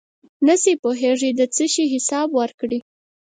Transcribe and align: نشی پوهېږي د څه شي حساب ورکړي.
نشی 0.47 0.73
پوهېږي 0.83 1.29
د 1.39 1.41
څه 1.55 1.65
شي 1.73 1.85
حساب 1.93 2.29
ورکړي. 2.39 2.79